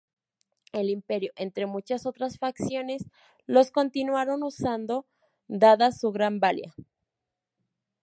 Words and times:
El 0.71 0.89
Imperio, 0.89 1.31
entre 1.35 1.67
muchas 1.67 2.07
otras 2.07 2.39
facciones, 2.39 3.05
los 3.45 3.69
continuaron 3.69 4.41
usando 4.41 5.05
dada 5.47 5.91
su 5.91 6.11
gran 6.11 6.39
valía. 6.39 6.73